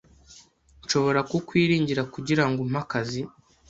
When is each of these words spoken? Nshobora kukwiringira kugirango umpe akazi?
Nshobora 0.83 1.19
kukwiringira 1.29 2.01
kugirango 2.13 2.59
umpe 2.65 2.79
akazi? 2.83 3.21